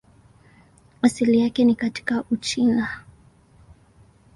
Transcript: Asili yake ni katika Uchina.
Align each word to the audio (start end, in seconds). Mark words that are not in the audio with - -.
Asili 1.01 1.39
yake 1.39 1.65
ni 1.65 1.75
katika 1.75 2.23
Uchina. 2.31 3.03